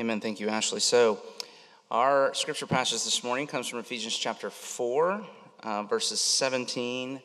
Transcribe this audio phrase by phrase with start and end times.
[0.00, 0.20] Amen.
[0.20, 0.78] Thank you, Ashley.
[0.78, 1.18] So,
[1.90, 5.26] our scripture passage this morning comes from Ephesians chapter 4,
[5.64, 7.20] uh, verses 17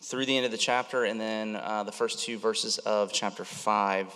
[0.00, 3.44] through the end of the chapter, and then uh, the first two verses of chapter
[3.44, 4.12] 5.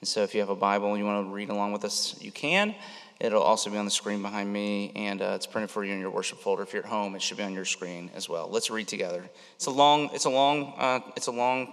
[0.00, 2.20] And so, if you have a Bible and you want to read along with us,
[2.20, 2.74] you can.
[3.20, 6.00] It'll also be on the screen behind me, and uh, it's printed for you in
[6.00, 6.64] your worship folder.
[6.64, 8.48] If you're at home, it should be on your screen as well.
[8.50, 9.22] Let's read together.
[9.54, 11.72] It's a long, it's a long, uh, it's a long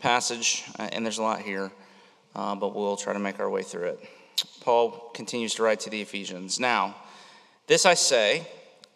[0.00, 1.72] passage, uh, and there's a lot here,
[2.34, 4.19] uh, but we'll try to make our way through it.
[4.60, 6.60] Paul continues to write to the Ephesians.
[6.60, 6.96] Now,
[7.66, 8.46] this I say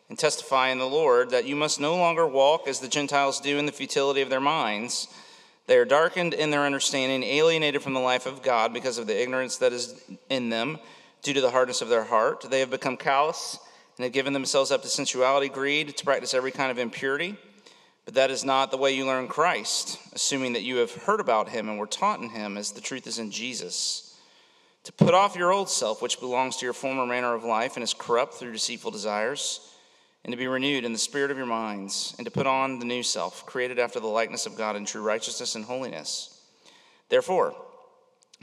[0.09, 3.59] and testify in the Lord that you must no longer walk as the Gentiles do
[3.59, 5.09] in the futility of their minds.
[5.67, 9.21] They are darkened in their understanding, alienated from the life of God because of the
[9.21, 10.79] ignorance that is in them
[11.23, 12.47] due to the hardness of their heart.
[12.51, 13.59] They have become callous
[13.97, 17.37] and have given themselves up to sensuality, greed, to practice every kind of impurity.
[18.05, 21.49] But that is not the way you learn Christ, assuming that you have heard about
[21.49, 24.04] him and were taught in him as the truth is in Jesus.
[24.85, 27.83] To put off your old self, which belongs to your former manner of life and
[27.83, 29.61] is corrupt through deceitful desires,
[30.25, 32.85] and to be renewed in the spirit of your minds, and to put on the
[32.85, 36.41] new self, created after the likeness of God in true righteousness and holiness.
[37.09, 37.55] Therefore,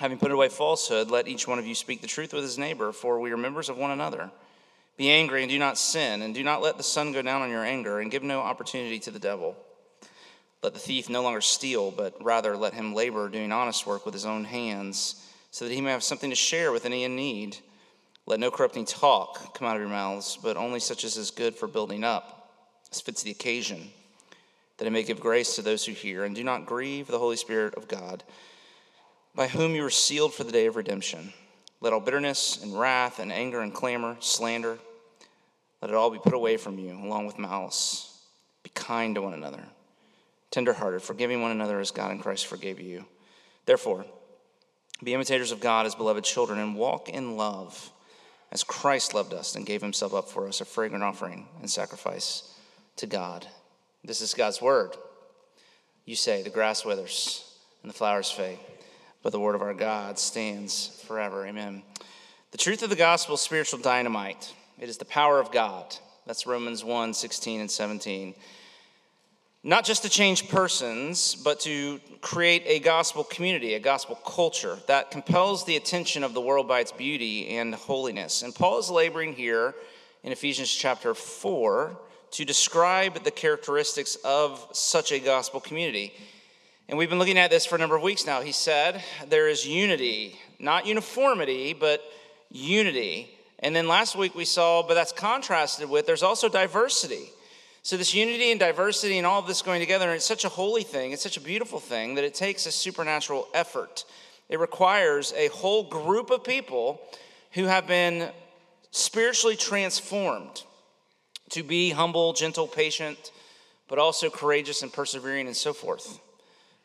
[0.01, 2.91] Having put away falsehood, let each one of you speak the truth with his neighbor,
[2.91, 4.31] for we are members of one another.
[4.97, 7.51] Be angry and do not sin, and do not let the sun go down on
[7.51, 9.55] your anger, and give no opportunity to the devil.
[10.63, 14.15] Let the thief no longer steal, but rather let him labor, doing honest work with
[14.15, 17.57] his own hands, so that he may have something to share with any in need.
[18.25, 21.55] Let no corrupting talk come out of your mouths, but only such as is good
[21.55, 22.51] for building up,
[22.91, 23.89] as fits the occasion,
[24.77, 27.35] that it may give grace to those who hear, and do not grieve the Holy
[27.35, 28.23] Spirit of God
[29.33, 31.31] by whom you were sealed for the day of redemption.
[31.79, 34.77] Let all bitterness and wrath and anger and clamor, slander,
[35.81, 38.19] let it all be put away from you, along with malice.
[38.61, 39.63] Be kind to one another,
[40.51, 43.05] tenderhearted, forgiving one another as God in Christ forgave you.
[43.65, 44.05] Therefore,
[45.03, 47.91] be imitators of God as beloved children and walk in love
[48.51, 52.53] as Christ loved us and gave himself up for us, a fragrant offering and sacrifice
[52.97, 53.47] to God.
[54.03, 54.95] This is God's word.
[56.05, 58.59] You say, the grass withers and the flowers fade
[59.23, 61.45] but the word of our God stands forever.
[61.45, 61.83] Amen.
[62.51, 64.53] The truth of the gospel is spiritual dynamite.
[64.79, 65.95] It is the power of God.
[66.25, 68.33] That's Romans 1 16 and 17.
[69.63, 75.11] Not just to change persons, but to create a gospel community, a gospel culture that
[75.11, 78.41] compels the attention of the world by its beauty and holiness.
[78.41, 79.75] And Paul is laboring here
[80.23, 81.95] in Ephesians chapter 4
[82.31, 86.11] to describe the characteristics of such a gospel community.
[86.89, 88.41] And we've been looking at this for a number of weeks now.
[88.41, 92.01] He said there is unity, not uniformity, but
[92.49, 93.37] unity.
[93.59, 97.29] And then last week we saw, but that's contrasted with there's also diversity.
[97.83, 100.49] So, this unity and diversity and all of this going together, and it's such a
[100.49, 104.05] holy thing, it's such a beautiful thing that it takes a supernatural effort.
[104.49, 107.01] It requires a whole group of people
[107.53, 108.29] who have been
[108.91, 110.63] spiritually transformed
[111.49, 113.31] to be humble, gentle, patient,
[113.87, 116.19] but also courageous and persevering and so forth.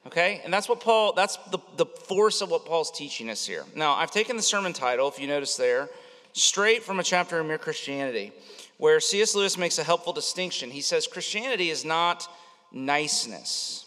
[0.06, 0.40] Okay?
[0.44, 3.64] And that's what Paul, that's the, the force of what Paul's teaching us here.
[3.74, 5.88] Now, I've taken the sermon title, if you notice there,
[6.32, 8.32] straight from a chapter in Mere Christianity,
[8.78, 9.34] where C.S.
[9.34, 10.70] Lewis makes a helpful distinction.
[10.70, 12.28] He says Christianity is not
[12.72, 13.86] niceness.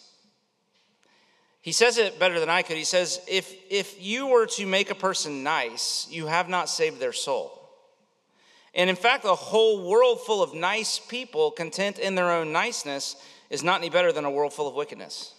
[1.62, 2.78] He says it better than I could.
[2.78, 7.00] He says, if, if you were to make a person nice, you have not saved
[7.00, 7.56] their soul.
[8.74, 13.16] And in fact, a whole world full of nice people, content in their own niceness,
[13.50, 15.34] is not any better than a world full of wickedness.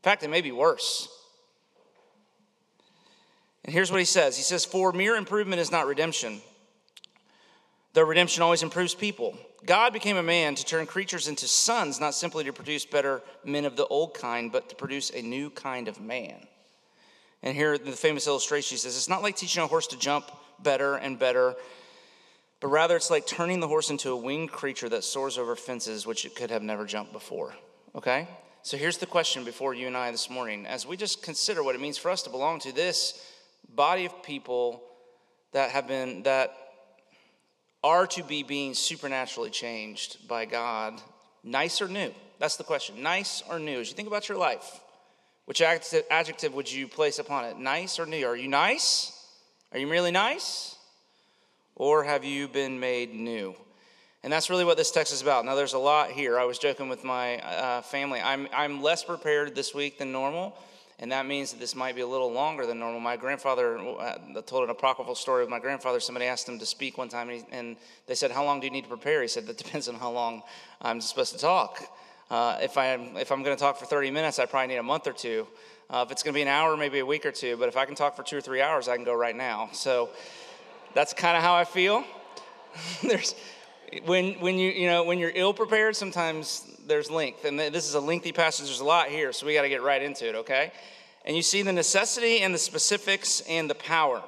[0.00, 1.08] In fact, it may be worse.
[3.64, 6.40] And here's what he says He says, For mere improvement is not redemption,
[7.92, 9.36] though redemption always improves people.
[9.66, 13.64] God became a man to turn creatures into sons, not simply to produce better men
[13.64, 16.46] of the old kind, but to produce a new kind of man.
[17.42, 20.30] And here, the famous illustration, says, It's not like teaching a horse to jump
[20.62, 21.54] better and better,
[22.60, 26.06] but rather it's like turning the horse into a winged creature that soars over fences
[26.06, 27.54] which it could have never jumped before.
[27.94, 28.28] Okay?
[28.62, 30.66] So here's the question before you and I this morning.
[30.66, 33.26] As we just consider what it means for us to belong to this
[33.74, 34.82] body of people
[35.52, 36.54] that have been, that
[37.82, 41.00] are to be being supernaturally changed by God,
[41.42, 42.12] nice or new?
[42.38, 43.02] That's the question.
[43.02, 43.80] Nice or new?
[43.80, 44.80] As you think about your life,
[45.44, 47.58] which adjective would you place upon it?
[47.58, 48.26] Nice or new?
[48.26, 49.12] Are you nice?
[49.72, 50.76] Are you merely nice?
[51.76, 53.54] Or have you been made new?
[54.22, 55.46] And that's really what this text is about.
[55.46, 56.38] Now, there's a lot here.
[56.38, 58.20] I was joking with my uh, family.
[58.20, 60.54] I'm, I'm less prepared this week than normal,
[61.00, 63.00] and that means that this might be a little longer than normal.
[63.00, 65.98] My grandfather uh, told an apocryphal story of my grandfather.
[65.98, 67.76] Somebody asked him to speak one time, and, he, and,
[68.06, 69.22] they said, How long do you need to prepare?
[69.22, 70.42] He said, That depends on how long
[70.82, 71.82] I'm supposed to talk.
[72.30, 74.76] Uh, if, I am, if I'm going to talk for 30 minutes, I probably need
[74.76, 75.46] a month or two.
[75.88, 77.56] Uh, if it's going to be an hour, maybe a week or two.
[77.56, 79.70] But if I can talk for two or three hours, I can go right now.
[79.72, 80.10] So,
[80.92, 82.04] That's kind of how I feel.
[83.02, 83.34] there's
[84.04, 87.94] when when you you know when you're ill prepared, sometimes there's length, and this is
[87.94, 88.66] a lengthy passage.
[88.66, 90.34] There's a lot here, so we got to get right into it.
[90.36, 90.72] Okay,
[91.24, 94.22] and you see the necessity and the specifics and the power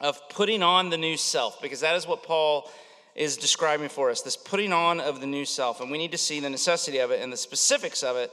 [0.00, 2.70] of putting on the new self, because that is what Paul
[3.14, 4.22] is describing for us.
[4.22, 7.10] This putting on of the new self, and we need to see the necessity of
[7.10, 8.30] it and the specifics of it,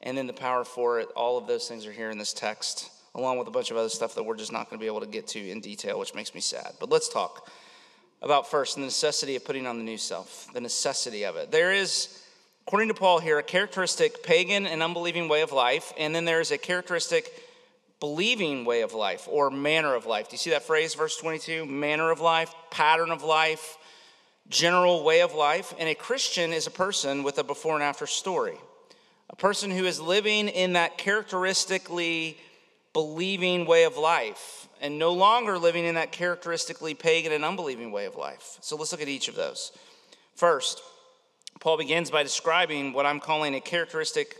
[0.00, 1.08] and then the power for it.
[1.14, 3.90] All of those things are here in this text, along with a bunch of other
[3.90, 6.14] stuff that we're just not going to be able to get to in detail, which
[6.14, 6.72] makes me sad.
[6.80, 7.50] But let's talk
[8.22, 11.50] about first the necessity of putting on the new self, the necessity of it.
[11.50, 12.22] There is,
[12.66, 16.40] according to Paul here, a characteristic pagan and unbelieving way of life, and then there
[16.40, 17.32] is a characteristic
[17.98, 20.28] believing way of life or manner of life.
[20.28, 21.66] Do you see that phrase, verse 22?
[21.66, 23.76] Manner of life, pattern of life,
[24.48, 25.74] general way of life.
[25.78, 28.56] And a Christian is a person with a before and after story,
[29.30, 32.38] a person who is living in that characteristically
[32.92, 38.04] believing way of life and no longer living in that characteristically pagan and unbelieving way
[38.04, 38.58] of life.
[38.60, 39.70] So let's look at each of those.
[40.34, 40.82] First,
[41.60, 44.36] Paul begins by describing what I'm calling a characteristic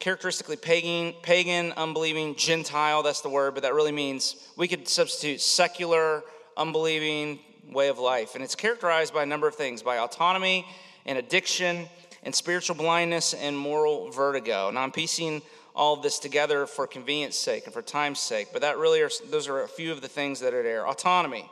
[0.00, 5.40] characteristically pagan, pagan, unbelieving, Gentile, that's the word, but that really means we could substitute
[5.40, 6.24] secular,
[6.56, 7.38] unbelieving
[7.72, 8.34] way of life.
[8.34, 10.66] And it's characterized by a number of things by autonomy
[11.06, 11.86] and addiction
[12.24, 14.70] and spiritual blindness and moral vertigo.
[14.72, 15.42] Now, I'm piecing
[15.74, 19.48] all this together for convenience sake and for time's sake, but that really are, those
[19.48, 20.86] are a few of the things that are there.
[20.86, 21.50] Autonomy.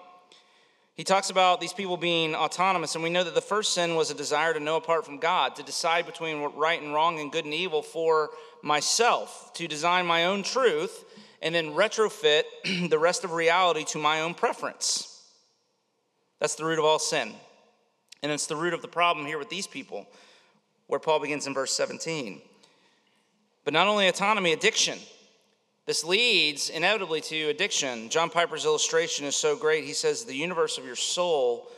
[0.94, 4.10] He talks about these people being autonomous, and we know that the first sin was
[4.10, 7.46] a desire to know apart from God, to decide between right and wrong and good
[7.46, 8.30] and evil for
[8.62, 11.04] myself, to design my own truth,
[11.40, 12.42] and then retrofit
[12.90, 15.08] the rest of reality to my own preference.
[16.40, 17.32] That's the root of all sin.
[18.22, 20.06] And it's the root of the problem here with these people,
[20.88, 22.42] where Paul begins in verse 17.
[23.64, 24.98] But not only autonomy, addiction.
[25.86, 28.08] This leads inevitably to addiction.
[28.08, 29.84] John Piper's illustration is so great.
[29.84, 31.68] He says, The universe of your soul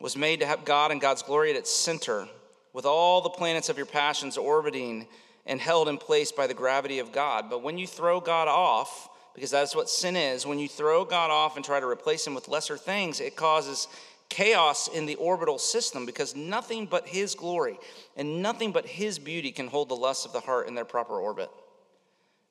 [0.00, 2.28] was made to have God and God's glory at its center,
[2.72, 5.06] with all the planets of your passions orbiting
[5.46, 7.48] and held in place by the gravity of God.
[7.48, 11.30] But when you throw God off, because that's what sin is, when you throw God
[11.30, 13.88] off and try to replace him with lesser things, it causes
[14.32, 17.78] chaos in the orbital system because nothing but His glory
[18.16, 21.20] and nothing but His beauty can hold the lusts of the heart in their proper
[21.20, 21.50] orbit.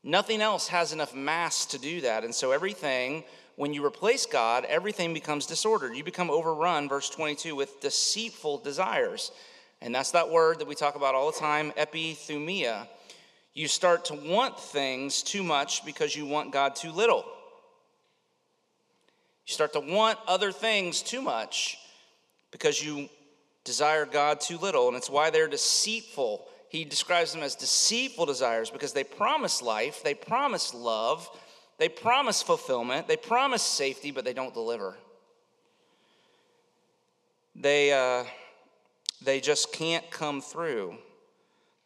[0.03, 2.23] Nothing else has enough mass to do that.
[2.23, 3.23] And so everything,
[3.55, 5.95] when you replace God, everything becomes disordered.
[5.95, 9.31] You become overrun, verse 22, with deceitful desires.
[9.81, 12.87] And that's that word that we talk about all the time, epithumia.
[13.55, 17.25] You start to want things too much because you want God too little.
[19.47, 21.77] You start to want other things too much
[22.51, 23.09] because you
[23.63, 24.87] desire God too little.
[24.87, 26.47] And it's why they're deceitful.
[26.69, 31.29] He describes them as deceitful desires because they promise life, they promise love,
[31.77, 34.95] they promise fulfillment, they promise safety, but they don't deliver.
[37.55, 38.23] They, uh,
[39.23, 40.95] they just can't come through.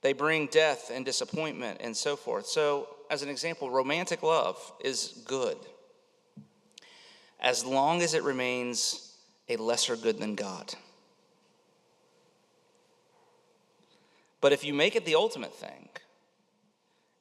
[0.01, 2.45] They bring death and disappointment and so forth.
[2.45, 5.57] So, as an example, romantic love is good
[7.45, 9.13] as long as it remains
[9.47, 10.73] a lesser good than God.
[14.41, 15.87] But if you make it the ultimate thing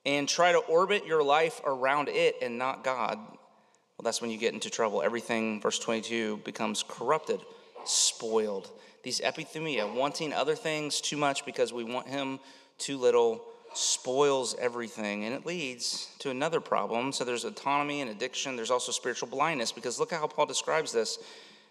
[0.07, 4.39] and try to orbit your life around it and not God, well, that's when you
[4.39, 5.03] get into trouble.
[5.03, 7.41] Everything, verse 22, becomes corrupted,
[7.85, 8.71] spoiled.
[9.03, 12.41] These epithumia, wanting other things too much because we want Him
[12.79, 13.45] too little,
[13.77, 17.13] spoils everything and it leads to another problem.
[17.13, 18.57] So there's autonomy and addiction.
[18.57, 21.19] There's also spiritual blindness because look at how Paul describes this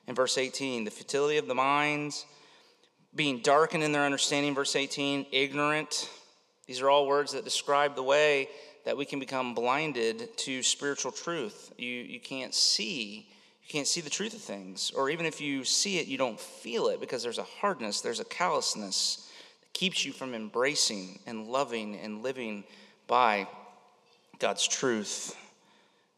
[0.07, 2.25] in verse 18 the futility of the minds,
[3.15, 6.10] being darkened in their understanding, verse 18, ignorant.
[6.67, 8.48] These are all words that describe the way
[8.86, 11.74] that we can become blinded to spiritual truth.
[11.77, 13.29] You, you can't see.
[13.63, 14.91] You can't see the truth of things.
[14.91, 18.19] Or even if you see it, you don't feel it because there's a hardness, there's
[18.19, 19.23] a callousness
[19.74, 22.63] keeps you from embracing and loving and living
[23.08, 23.48] by
[24.39, 25.36] God's truth.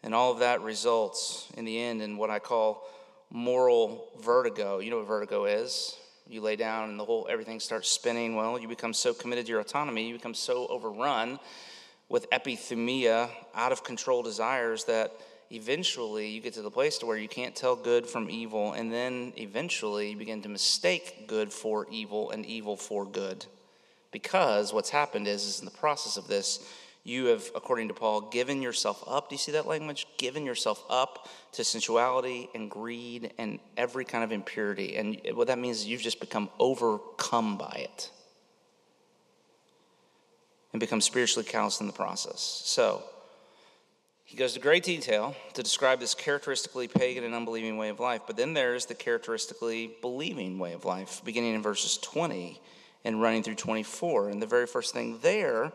[0.03, 2.87] And all of that results in the end in what I call
[3.31, 4.79] moral vertigo.
[4.79, 5.95] You know what vertigo is?
[6.27, 8.35] You lay down and the whole everything starts spinning.
[8.35, 11.39] Well, you become so committed to your autonomy, you become so overrun
[12.09, 15.11] with epithumia, out of control desires that
[15.55, 18.91] eventually you get to the place to where you can't tell good from evil and
[18.91, 23.45] then eventually you begin to mistake good for evil and evil for good.
[24.11, 26.67] Because what's happened is, is in the process of this
[27.05, 29.29] you have according to paul given yourself up.
[29.29, 30.07] Do you see that language?
[30.17, 34.97] Given yourself up to sensuality and greed and every kind of impurity.
[34.97, 38.09] And what that means is you've just become overcome by it.
[40.73, 42.41] And become spiritually calloused in the process.
[42.65, 43.03] So
[44.25, 48.21] he goes to great detail to describe this characteristically pagan and unbelieving way of life.
[48.25, 52.59] But then there's the characteristically believing way of life, beginning in verses 20
[53.05, 54.29] and running through 24.
[54.29, 55.71] And the very first thing there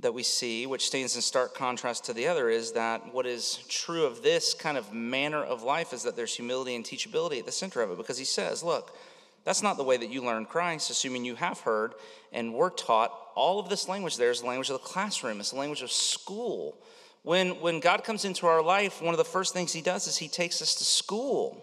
[0.00, 3.64] that we see, which stands in stark contrast to the other, is that what is
[3.68, 7.46] true of this kind of manner of life is that there's humility and teachability at
[7.46, 7.96] the center of it.
[7.96, 8.96] Because he says, look,
[9.44, 11.94] that's not the way that you learn Christ, assuming you have heard
[12.32, 13.10] and were taught.
[13.34, 15.90] All of this language there is the language of the classroom, it's the language of
[15.90, 16.78] school.
[17.28, 20.16] When, when God comes into our life, one of the first things he does is
[20.16, 21.62] he takes us to school.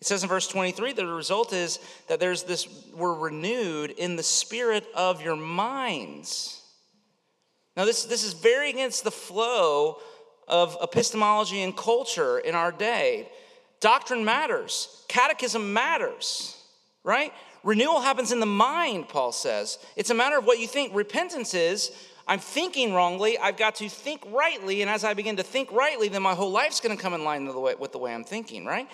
[0.00, 4.16] It says in verse 23 that the result is that there's this, we're renewed in
[4.16, 6.60] the spirit of your minds.
[7.76, 9.98] Now, this, this is very against the flow
[10.48, 13.28] of epistemology and culture in our day.
[13.78, 16.60] Doctrine matters, catechism matters,
[17.04, 17.32] right?
[17.68, 19.78] Renewal happens in the mind, Paul says.
[19.94, 20.94] It's a matter of what you think.
[20.94, 21.92] Repentance is
[22.26, 26.08] I'm thinking wrongly, I've got to think rightly, and as I begin to think rightly,
[26.08, 28.88] then my whole life's going to come in line with the way, I'm thinking, right?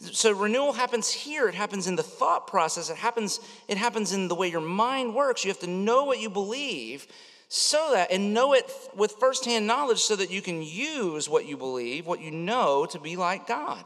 [0.00, 1.46] So renewal happens here.
[1.48, 2.90] It happens in the thought process.
[2.90, 5.44] It happens, it happens in the way your mind works.
[5.44, 7.06] You have to know what you believe
[7.48, 11.56] so that, and know it with firsthand knowledge so that you can use what you
[11.56, 13.84] believe, what you know, to be like God.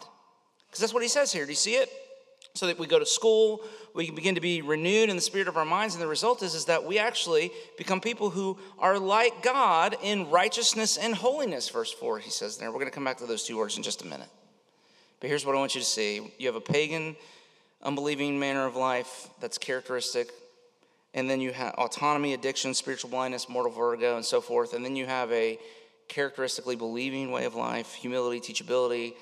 [0.67, 1.45] Because that's what he says here.
[1.45, 1.91] Do you see it?
[2.55, 3.61] So that we go to school,
[3.95, 6.43] we can begin to be renewed in the spirit of our minds, and the result
[6.43, 11.69] is, is that we actually become people who are like God in righteousness and holiness.
[11.69, 12.71] Verse 4, he says there.
[12.71, 14.29] We're going to come back to those two words in just a minute.
[15.21, 17.15] But here's what I want you to see you have a pagan,
[17.83, 20.31] unbelieving manner of life that's characteristic.
[21.13, 24.75] And then you have autonomy, addiction, spiritual blindness, mortal vertigo, and so forth.
[24.75, 25.59] And then you have a
[26.09, 29.15] characteristically believing way of life, humility, teachability,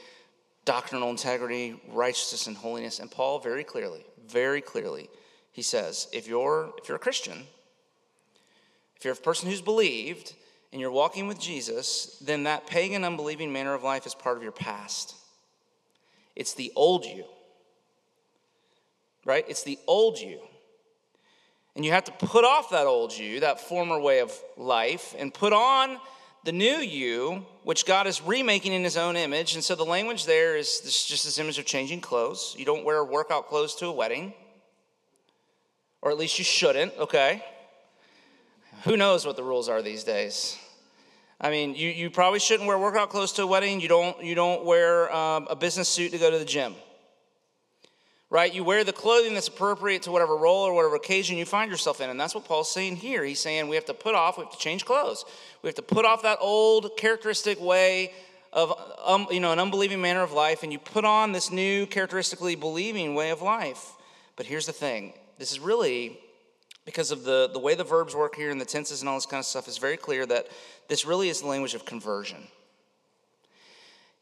[0.68, 2.98] doctrinal integrity, righteousness, and holiness.
[3.00, 5.08] And Paul very clearly, very clearly,
[5.50, 7.46] he says, if you're if you're a Christian,
[8.94, 10.34] if you're a person who's believed
[10.70, 14.42] and you're walking with Jesus, then that pagan, unbelieving manner of life is part of
[14.42, 15.14] your past.
[16.36, 17.24] It's the old you.
[19.24, 19.46] Right?
[19.48, 20.38] It's the old you.
[21.76, 25.32] And you have to put off that old you, that former way of life, and
[25.32, 25.98] put on
[26.44, 29.54] the new you, which God is remaking in his own image.
[29.54, 32.54] And so the language there is this, just this image of changing clothes.
[32.58, 34.32] You don't wear workout clothes to a wedding,
[36.00, 37.44] or at least you shouldn't, okay?
[38.84, 40.56] Who knows what the rules are these days?
[41.40, 43.80] I mean, you, you probably shouldn't wear workout clothes to a wedding.
[43.80, 46.74] You don't, you don't wear um, a business suit to go to the gym.
[48.30, 48.52] Right?
[48.52, 52.02] You wear the clothing that's appropriate to whatever role or whatever occasion you find yourself
[52.02, 52.10] in.
[52.10, 53.24] And that's what Paul's saying here.
[53.24, 55.24] He's saying we have to put off, we have to change clothes.
[55.62, 58.12] We have to put off that old characteristic way
[58.52, 58.72] of,
[59.04, 62.54] um, you know, an unbelieving manner of life, and you put on this new characteristically
[62.54, 63.92] believing way of life.
[64.36, 66.18] But here's the thing this is really
[66.84, 69.26] because of the, the way the verbs work here and the tenses and all this
[69.26, 70.46] kind of stuff, it's very clear that
[70.88, 72.46] this really is the language of conversion.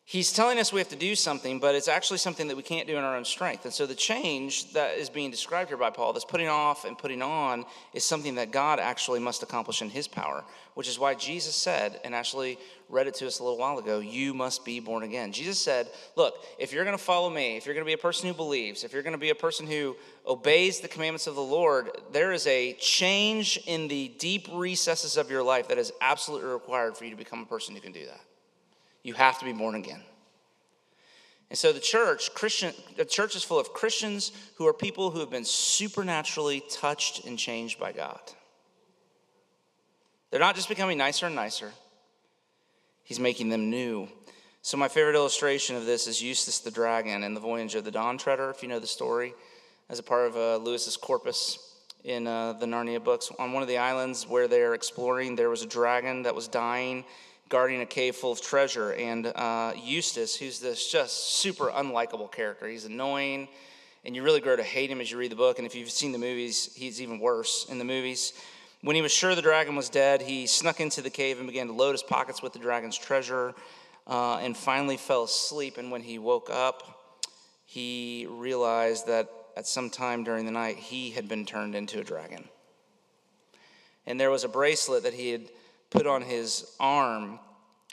[0.08, 2.86] He's telling us we have to do something, but it's actually something that we can't
[2.86, 3.64] do in our own strength.
[3.64, 6.96] And so the change that is being described here by Paul, this putting off and
[6.96, 10.44] putting on, is something that God actually must accomplish in his power,
[10.74, 12.56] which is why Jesus said, and actually
[12.88, 15.32] read it to us a little while ago, you must be born again.
[15.32, 17.98] Jesus said, Look, if you're going to follow me, if you're going to be a
[17.98, 21.34] person who believes, if you're going to be a person who obeys the commandments of
[21.34, 25.92] the Lord, there is a change in the deep recesses of your life that is
[26.00, 28.20] absolutely required for you to become a person who can do that.
[29.06, 30.00] You have to be born again.
[31.48, 35.20] And so the church, Christian, the church is full of Christians who are people who
[35.20, 38.18] have been supernaturally touched and changed by God.
[40.32, 41.70] They're not just becoming nicer and nicer.
[43.04, 44.08] He's making them new.
[44.62, 47.92] So my favorite illustration of this is Eustace the dragon in the Voyage of the
[47.92, 49.34] Dawn Treader, if you know the story,
[49.88, 53.30] as a part of uh, Lewis's corpus in uh, the Narnia books.
[53.38, 57.04] On one of the islands where they're exploring, there was a dragon that was dying
[57.48, 58.92] guarding a cave full of treasure.
[58.92, 63.48] And uh, Eustace, who's this just super unlikable character, he's annoying,
[64.04, 65.58] and you really grow to hate him as you read the book.
[65.58, 68.32] And if you've seen the movies, he's even worse in the movies.
[68.82, 71.66] When he was sure the dragon was dead, he snuck into the cave and began
[71.66, 73.54] to load his pockets with the dragon's treasure
[74.06, 75.78] uh, and finally fell asleep.
[75.78, 77.20] And when he woke up,
[77.64, 82.04] he realized that at some time during the night, he had been turned into a
[82.04, 82.48] dragon.
[84.06, 85.48] And there was a bracelet that he had
[85.90, 87.38] put on his arm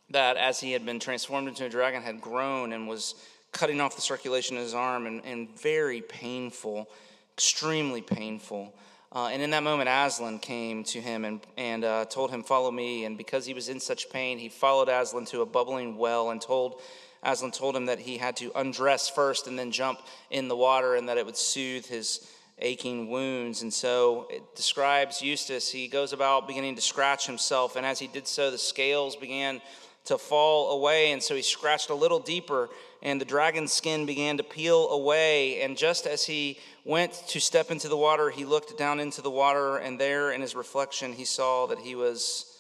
[0.10, 3.16] that, as he had been transformed into a dragon, had grown and was
[3.52, 6.90] cutting off the circulation of his arm and, and very painful,
[7.36, 8.74] extremely painful.
[9.12, 12.72] Uh, and in that moment, Aslan came to him and, and uh, told him, Follow
[12.72, 13.06] me.
[13.06, 16.42] And because he was in such pain, he followed Aslan to a bubbling well and
[16.42, 16.82] told
[17.22, 20.96] Aslan told him that he had to undress first and then jump in the water
[20.96, 22.28] and that it would soothe his
[22.60, 23.62] aching wounds.
[23.62, 25.72] And so it describes Eustace.
[25.72, 29.62] He goes about beginning to scratch himself, and as he did so, the scales began
[30.05, 31.12] to fall away.
[31.12, 32.69] And so he scratched a little deeper,
[33.01, 35.62] and the dragon's skin began to peel away.
[35.62, 39.31] And just as he went to step into the water, he looked down into the
[39.31, 42.60] water, and there in his reflection, he saw that he was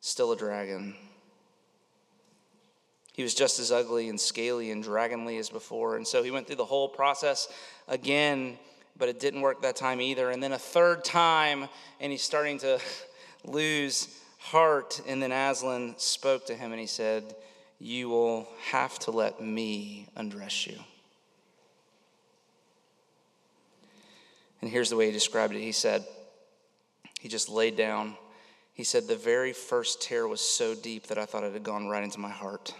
[0.00, 0.94] still a dragon.
[3.12, 5.96] He was just as ugly and scaly and dragonly as before.
[5.96, 7.48] And so he went through the whole process
[7.88, 8.56] again,
[8.98, 10.30] but it didn't work that time either.
[10.30, 11.68] And then a third time,
[12.00, 12.80] and he's starting to
[13.44, 15.00] lose heart.
[15.06, 17.34] And then Aslan spoke to him and he said,
[17.78, 20.78] You will have to let me undress you.
[24.60, 25.60] And here's the way he described it.
[25.60, 26.04] He said,
[27.20, 28.16] He just laid down.
[28.74, 31.88] He said, The very first tear was so deep that I thought it had gone
[31.88, 32.74] right into my heart.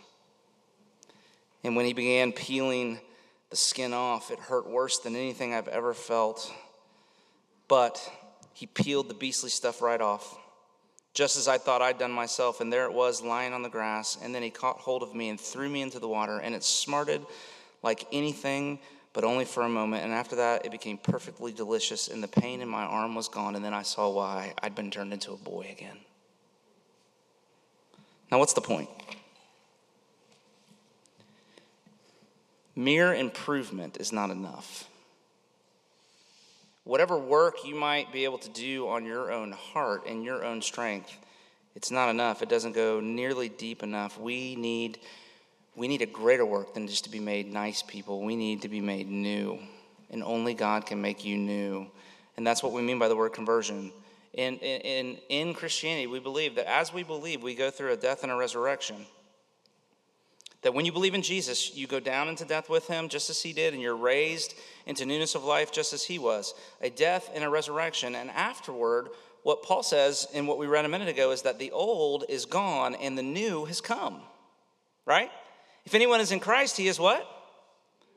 [1.65, 3.01] And when he began peeling
[3.51, 6.53] the skin off, it hurt worse than anything I've ever felt.
[7.67, 8.01] But
[8.53, 10.39] he peeled the beastly stuff right off
[11.19, 14.17] just as I thought I'd done myself, and there it was lying on the grass.
[14.23, 16.63] And then he caught hold of me and threw me into the water, and it
[16.63, 17.27] smarted
[17.83, 18.79] like anything,
[19.13, 20.05] but only for a moment.
[20.05, 23.57] And after that, it became perfectly delicious, and the pain in my arm was gone,
[23.57, 25.99] and then I saw why I'd been turned into a boy again.
[28.31, 28.89] Now, what's the point?
[32.79, 34.89] Mere improvement is not enough
[36.89, 40.63] whatever work you might be able to do on your own heart and your own
[40.63, 41.15] strength,
[41.77, 42.41] it's not enough.
[42.41, 44.19] It doesn't go nearly deep enough.
[44.19, 44.99] We need
[45.77, 48.23] we need a greater work than just to be made nice people.
[48.23, 49.61] We need to be made new.
[50.11, 51.87] And only God can make you new.
[52.37, 53.93] And that's what we mean by the word conversion.
[54.33, 58.25] In, in, in Christianity, we believe that as we believe, we go through a death
[58.25, 59.07] and a resurrection.
[60.69, 63.41] That when you believe in Jesus, you go down into death with him just as
[63.41, 64.53] he did, and you're raised
[64.85, 68.15] into newness of life just as he was a death and a resurrection.
[68.15, 69.09] And afterward,
[69.45, 72.45] what Paul says in what we read a minute ago is that the old is
[72.45, 74.21] gone and the new has come,
[75.07, 75.31] right?
[75.87, 77.27] If anyone is in Christ, he is what?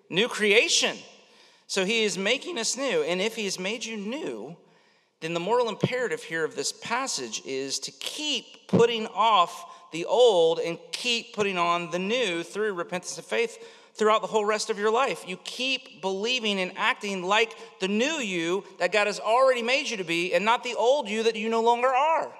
[0.10, 0.98] New creation.
[1.68, 3.02] So he is making us new.
[3.02, 4.58] And if he has made you new,
[5.22, 10.60] then the moral imperative here of this passage is to keep putting off the old
[10.60, 13.58] and keep putting on the new through repentance and faith
[13.94, 15.24] throughout the whole rest of your life.
[15.28, 19.98] You keep believing and acting like the new you that God has already made you
[19.98, 22.32] to be and not the old you that you no longer are.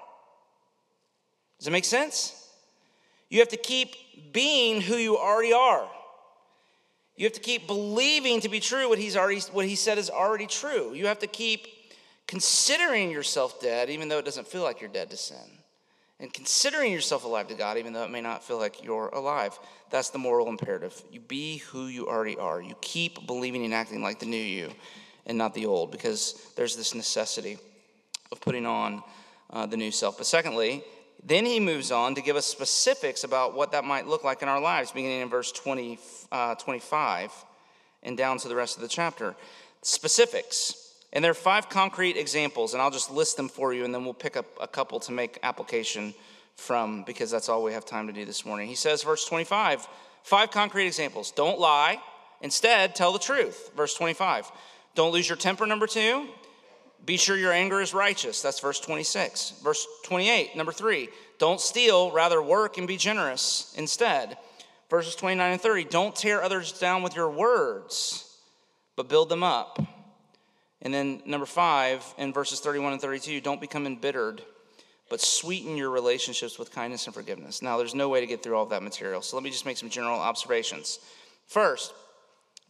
[1.60, 2.50] Does it make sense?
[3.30, 5.88] You have to keep being who you already are.
[7.16, 10.10] You have to keep believing to be true what he's already what he said is
[10.10, 10.94] already true.
[10.94, 11.68] You have to keep
[12.26, 15.61] considering yourself dead even though it doesn't feel like you're dead to sin
[16.22, 19.58] and considering yourself alive to God, even though it may not feel like you're alive.
[19.90, 21.02] That's the moral imperative.
[21.12, 22.62] You be who you already are.
[22.62, 24.70] You keep believing and acting like the new you
[25.26, 27.58] and not the old, because there's this necessity
[28.32, 29.02] of putting on
[29.50, 30.18] uh, the new self.
[30.18, 30.84] But secondly,
[31.24, 34.48] then he moves on to give us specifics about what that might look like in
[34.48, 36.00] our lives, beginning in verse 20,
[36.32, 37.32] uh, 25
[38.04, 39.36] and down to the rest of the chapter.
[39.82, 40.81] Specifics.
[41.14, 44.06] And there are five concrete examples, and I'll just list them for you, and then
[44.06, 46.14] we'll pick up a couple to make application
[46.56, 48.68] from because that's all we have time to do this morning.
[48.68, 49.88] He says, verse 25,
[50.24, 51.32] five concrete examples.
[51.32, 52.00] Don't lie,
[52.42, 53.72] instead, tell the truth.
[53.76, 54.52] Verse 25.
[54.96, 56.28] Don't lose your temper, number two.
[57.06, 58.42] Be sure your anger is righteous.
[58.42, 59.62] That's verse 26.
[59.64, 61.10] Verse 28, number three.
[61.40, 64.38] Don't steal, rather work and be generous instead.
[64.90, 65.86] Verses 29 and 30.
[65.86, 68.38] Don't tear others down with your words,
[68.96, 69.80] but build them up.
[70.82, 74.42] And then number five, in verses 31 and 32, don't become embittered,
[75.10, 77.62] but sweeten your relationships with kindness and forgiveness.
[77.62, 79.66] Now, there's no way to get through all of that material, so let me just
[79.66, 81.00] make some general observations.
[81.46, 81.94] First,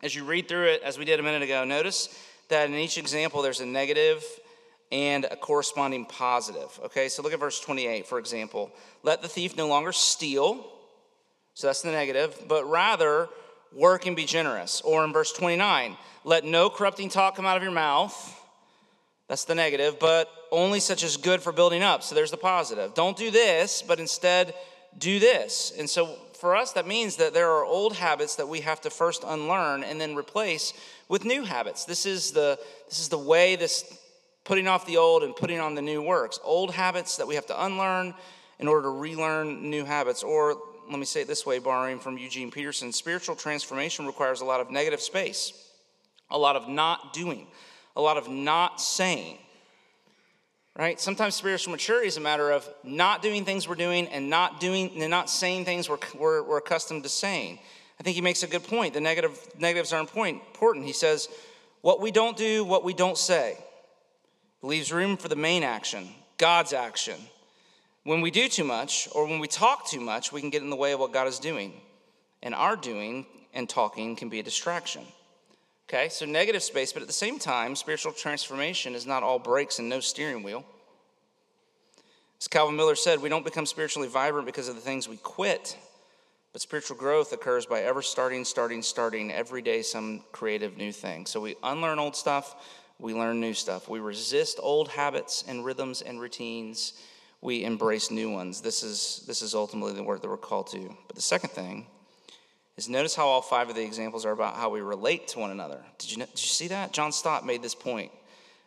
[0.04, 2.10] as you read through it, as we did a minute ago, notice
[2.50, 4.24] that in each example there's a negative
[4.91, 6.80] and a corresponding positive.
[6.86, 8.71] Okay, so look at verse 28, for example.
[9.04, 10.65] Let the thief no longer steal,
[11.54, 13.30] so that's the negative, but rather
[13.73, 14.81] work and be generous.
[14.81, 18.38] Or in verse 29, let no corrupting talk come out of your mouth.
[19.27, 22.03] That's the negative, but only such as good for building up.
[22.03, 22.93] So there's the positive.
[22.93, 24.53] Don't do this, but instead
[24.97, 25.71] do this.
[25.77, 28.89] And so for us, that means that there are old habits that we have to
[28.89, 30.73] first unlearn and then replace
[31.07, 31.86] with new habits.
[31.86, 33.97] This is the, this is the way this
[34.43, 36.39] putting off the old and putting on the new works.
[36.43, 38.13] Old habits that we have to unlearn
[38.60, 40.23] in order to relearn new habits.
[40.23, 40.57] Or
[40.91, 44.60] let me say it this way, borrowing from Eugene Peterson spiritual transformation requires a lot
[44.60, 45.54] of negative space
[46.32, 47.47] a lot of not doing,
[47.95, 49.38] a lot of not saying.
[50.77, 50.99] Right?
[50.99, 55.01] Sometimes spiritual maturity is a matter of not doing things we're doing and not doing
[55.01, 57.60] and not saying things we're, we're, we're accustomed to saying.
[57.99, 58.93] I think he makes a good point.
[58.93, 60.86] The negative, negatives are important.
[60.86, 61.27] He says,
[61.82, 63.58] What we don't do, what we don't say,
[64.62, 67.19] leaves room for the main action, God's action.
[68.03, 70.69] When we do too much or when we talk too much, we can get in
[70.69, 71.73] the way of what God is doing.
[72.41, 75.03] And our doing and talking can be a distraction.
[75.87, 79.77] Okay, so negative space, but at the same time, spiritual transformation is not all brakes
[79.77, 80.65] and no steering wheel.
[82.39, 85.77] As Calvin Miller said, we don't become spiritually vibrant because of the things we quit,
[86.53, 91.25] but spiritual growth occurs by ever starting, starting, starting every day some creative new thing.
[91.25, 92.55] So we unlearn old stuff,
[92.97, 93.89] we learn new stuff.
[93.89, 96.93] We resist old habits and rhythms and routines.
[97.41, 98.62] We embrace new ones.
[98.62, 100.95] This is, this is ultimately the work that we're called to.
[101.08, 101.88] But the second thing
[102.77, 105.51] is notice how all five of the examples are about how we relate to one
[105.51, 105.84] another.
[105.97, 106.93] Did you, did you see that?
[106.93, 108.12] John Stott made this point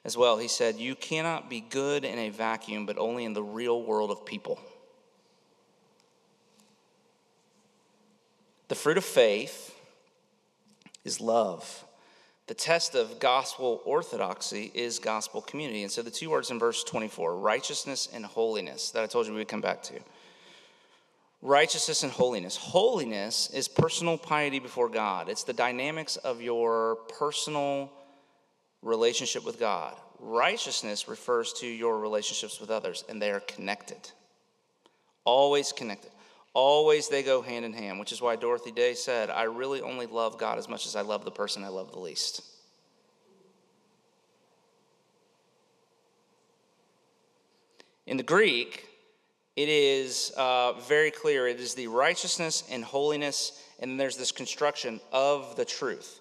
[0.05, 0.39] as well.
[0.39, 4.11] He said, You cannot be good in a vacuum, but only in the real world
[4.11, 4.61] of people.
[8.69, 9.75] The fruit of faith
[11.05, 11.84] is love.
[12.47, 15.83] The test of gospel orthodoxy is gospel community.
[15.83, 19.33] And so the two words in verse 24 righteousness and holiness that I told you
[19.33, 19.95] we would come back to.
[21.41, 22.57] Righteousness and holiness.
[22.57, 27.91] Holiness is personal piety before God, it's the dynamics of your personal
[28.83, 29.97] relationship with God.
[30.19, 34.11] Righteousness refers to your relationships with others, and they are connected.
[35.25, 36.13] Always connected.
[36.55, 40.07] Always they go hand in hand, which is why Dorothy Day said, I really only
[40.07, 42.43] love God as much as I love the person I love the least.
[48.07, 48.87] In the Greek,
[49.57, 51.49] it is uh, very clear.
[51.49, 56.21] It is the righteousness and holiness, and there's this construction of the truth.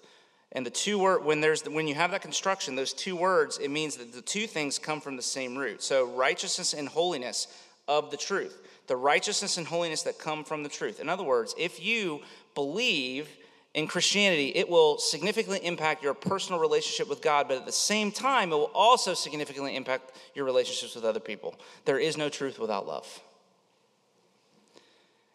[0.50, 3.70] And the two word when there's when you have that construction, those two words, it
[3.70, 5.82] means that the two things come from the same root.
[5.82, 7.48] So righteousness and holiness
[7.86, 11.00] of the truth the righteousness and holiness that come from the truth.
[11.00, 12.20] In other words, if you
[12.54, 13.28] believe
[13.74, 18.12] in Christianity, it will significantly impact your personal relationship with God, but at the same
[18.12, 21.54] time, it will also significantly impact your relationships with other people.
[21.84, 23.20] There is no truth without love.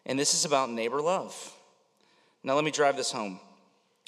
[0.06, 1.54] And this is about neighbor love.
[2.42, 3.40] Now, let me drive this home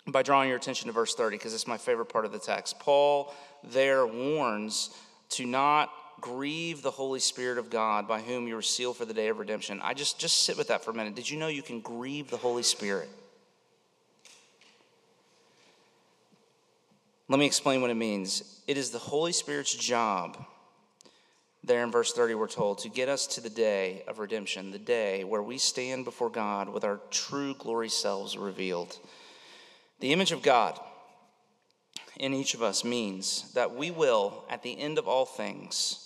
[0.07, 2.81] by drawing your attention to verse 30, because it's my favorite part of the text.
[2.81, 4.91] Paul there warns
[5.29, 5.91] to not
[6.23, 9.39] grieve the Holy Spirit of God by whom you were sealed for the day of
[9.39, 9.81] redemption.
[9.83, 11.15] I just just sit with that for a minute.
[11.15, 13.11] Did you know you can grieve the Holy Spirit?
[17.29, 18.61] Let me explain what it means.
[18.67, 20.37] It is the Holy Spirit's job,
[21.65, 24.79] there in verse 30, we're told, to get us to the day of redemption, the
[24.79, 28.99] day where we stand before God with our true glory selves revealed.
[30.01, 30.79] The image of God
[32.17, 36.02] in each of us means that we will, at the end of all things,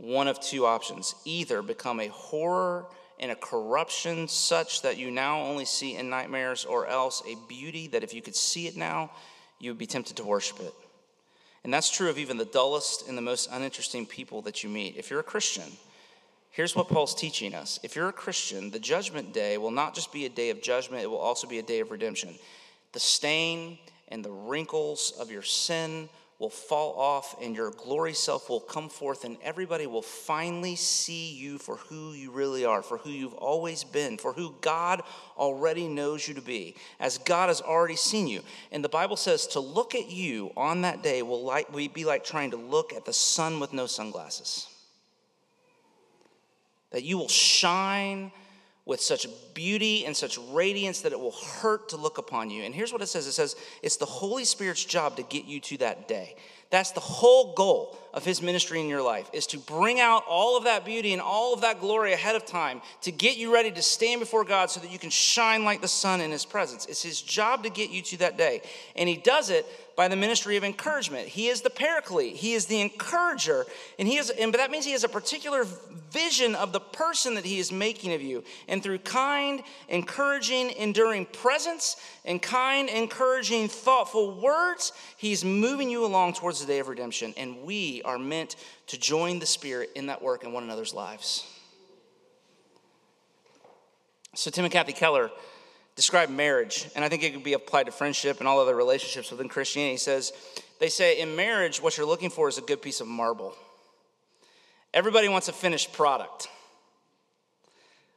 [0.00, 2.86] one of two options either become a horror
[3.18, 7.86] and a corruption such that you now only see in nightmares, or else a beauty
[7.88, 9.10] that if you could see it now,
[9.58, 10.72] you would be tempted to worship it.
[11.62, 14.96] And that's true of even the dullest and the most uninteresting people that you meet.
[14.96, 15.70] If you're a Christian,
[16.50, 17.78] here's what Paul's teaching us.
[17.82, 21.02] If you're a Christian, the judgment day will not just be a day of judgment,
[21.02, 22.34] it will also be a day of redemption.
[22.92, 23.76] The stain
[24.08, 26.08] and the wrinkles of your sin
[26.40, 31.34] will fall off and your glory self will come forth, and everybody will finally see
[31.34, 35.02] you for who you really are, for who you've always been, for who God
[35.36, 38.40] already knows you to be, as God has already seen you.
[38.72, 42.24] And the Bible says to look at you on that day will like, be like
[42.24, 44.66] trying to look at the sun with no sunglasses.
[46.90, 48.32] That you will shine
[48.90, 49.24] with such
[49.54, 52.64] beauty and such radiance that it will hurt to look upon you.
[52.64, 55.60] And here's what it says it says, it's the Holy Spirit's job to get you
[55.60, 56.34] to that day.
[56.70, 60.56] That's the whole goal of his ministry in your life is to bring out all
[60.56, 63.70] of that beauty and all of that glory ahead of time to get you ready
[63.70, 66.86] to stand before God so that you can shine like the sun in his presence.
[66.86, 68.62] It's his job to get you to that day.
[68.96, 69.66] And he does it
[70.00, 71.28] by the ministry of encouragement.
[71.28, 73.66] He is the paraclete, he is the encourager,
[73.98, 75.66] and he is and that means he has a particular
[76.10, 78.42] vision of the person that he is making of you.
[78.66, 86.32] And through kind, encouraging, enduring presence and kind, encouraging, thoughtful words, he's moving you along
[86.32, 87.34] towards the day of redemption.
[87.36, 91.46] And we are meant to join the Spirit in that work in one another's lives.
[94.34, 95.30] So Tim and Kathy Keller
[96.00, 99.30] describe marriage, and I think it could be applied to friendship and all other relationships
[99.30, 99.92] within Christianity.
[99.92, 100.32] He says,
[100.78, 103.54] they say in marriage, what you're looking for is a good piece of marble.
[104.94, 106.48] Everybody wants a finished product,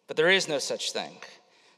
[0.08, 1.18] but there is no such thing.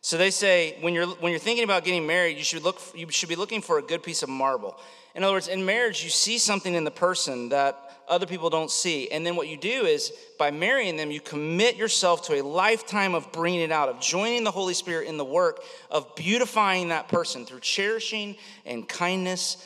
[0.05, 3.09] So they say when you're when you're thinking about getting married, you should look you
[3.09, 4.79] should be looking for a good piece of marble.
[5.15, 7.75] In other words, in marriage, you see something in the person that
[8.07, 9.09] other people don't see.
[9.09, 13.15] And then what you do is by marrying them, you commit yourself to a lifetime
[13.15, 17.07] of bringing it out, of joining the Holy Spirit in the work of beautifying that
[17.07, 19.57] person through cherishing and kindness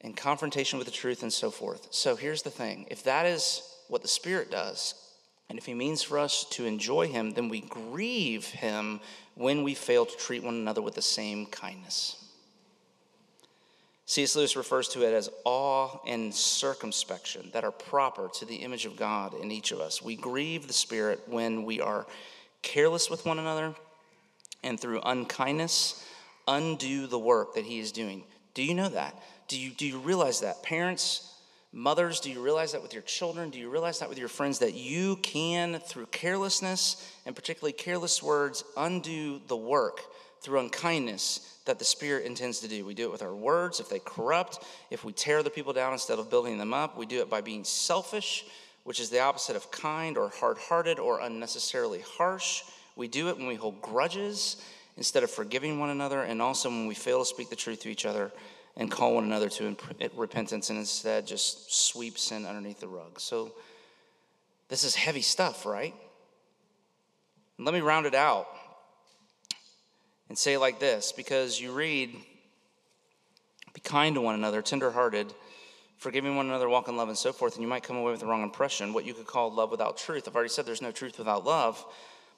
[0.00, 1.88] and confrontation with the truth and so forth.
[1.90, 4.94] So here's the thing if that is what the Spirit does,
[5.48, 9.00] and if He means for us to enjoy Him, then we grieve Him
[9.40, 12.22] when we fail to treat one another with the same kindness.
[14.04, 14.36] C.S.
[14.36, 18.96] Lewis refers to it as awe and circumspection that are proper to the image of
[18.96, 20.02] God in each of us.
[20.02, 22.06] We grieve the Spirit when we are
[22.60, 23.74] careless with one another
[24.62, 26.04] and through unkindness
[26.46, 28.24] undo the work that He is doing.
[28.52, 29.14] Do you know that?
[29.48, 30.62] Do you, do you realize that?
[30.62, 31.29] Parents,
[31.72, 33.50] mothers, do you realize that with your children?
[33.50, 34.58] Do you realize that with your friends?
[34.58, 40.00] That you can, through carelessness and particularly careless words, undo the work
[40.42, 42.84] through unkindness that the Spirit intends to do.
[42.84, 45.92] We do it with our words if they corrupt, if we tear the people down
[45.92, 46.96] instead of building them up.
[46.96, 48.46] We do it by being selfish,
[48.84, 52.62] which is the opposite of kind or hard hearted or unnecessarily harsh.
[52.96, 54.56] We do it when we hold grudges
[54.96, 57.88] instead of forgiving one another, and also when we fail to speak the truth to
[57.88, 58.32] each other
[58.76, 63.20] and call one another to eh, repentance and instead just sweep sin underneath the rug.
[63.20, 63.52] So,
[64.68, 65.94] this is heavy stuff, right?
[67.58, 68.46] Let me round it out
[70.28, 72.14] and say it like this because you read,
[73.74, 75.34] be kind to one another, tenderhearted,
[75.98, 78.20] forgiving one another, walk in love, and so forth, and you might come away with
[78.20, 80.26] the wrong impression, what you could call love without truth.
[80.26, 81.84] I've already said there's no truth without love,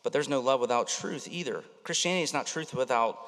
[0.02, 1.62] but there's no love without truth either.
[1.84, 3.18] Christianity is not truth without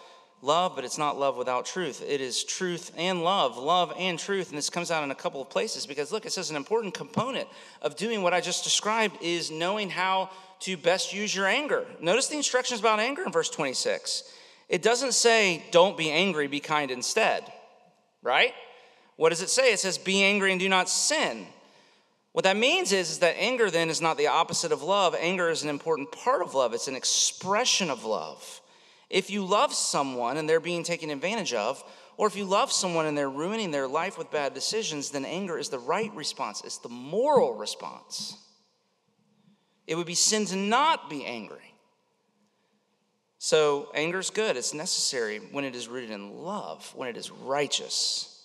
[0.44, 2.02] love, but it's not love without truth.
[2.06, 4.50] It is truth and love, love and truth.
[4.50, 6.94] And this comes out in a couple of places because look, it says an important
[6.94, 7.48] component
[7.82, 10.30] of doing what I just described is knowing how
[10.60, 11.86] to best use your anger.
[12.00, 14.24] Notice the instructions about anger in verse 26.
[14.68, 17.50] It doesn't say, don't be angry, be kind instead,
[18.22, 18.52] right?
[19.16, 19.72] What does it say?
[19.72, 21.46] It says, be angry and do not sin.
[22.32, 25.14] What that means is, is that anger then is not the opposite of love.
[25.18, 28.60] Anger is an important part of love, it's an expression of love.
[29.14, 31.84] If you love someone and they're being taken advantage of,
[32.16, 35.56] or if you love someone and they're ruining their life with bad decisions, then anger
[35.56, 38.36] is the right response, it's the moral response.
[39.86, 41.76] It would be sin to not be angry.
[43.38, 44.56] So, anger is good.
[44.56, 48.44] It's necessary when it is rooted in love, when it is righteous.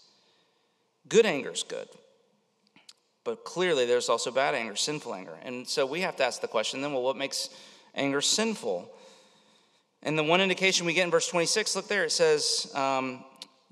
[1.07, 1.87] Good anger is good.
[3.23, 5.35] But clearly, there's also bad anger, sinful anger.
[5.41, 7.49] And so we have to ask the question then, well, what makes
[7.95, 8.93] anger sinful?
[10.03, 13.23] And the one indication we get in verse 26, look there, it says, um,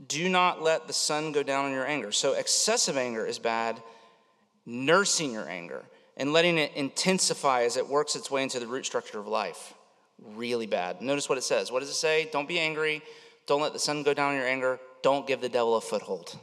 [0.08, 2.12] Do not let the sun go down on your anger.
[2.12, 3.82] So, excessive anger is bad,
[4.66, 5.86] nursing your anger
[6.18, 9.74] and letting it intensify as it works its way into the root structure of life
[10.20, 11.02] really bad.
[11.02, 11.72] Notice what it says.
[11.72, 12.30] What does it say?
[12.32, 13.02] Don't be angry.
[13.46, 14.80] Don't let the sun go down on your anger.
[15.04, 16.38] Don't give the devil a foothold.